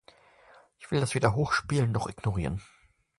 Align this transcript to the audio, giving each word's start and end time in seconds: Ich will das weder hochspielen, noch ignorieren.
Ich 0.79 0.89
will 0.89 0.99
das 0.99 1.13
weder 1.13 1.35
hochspielen, 1.35 1.91
noch 1.91 2.07
ignorieren. 2.09 2.63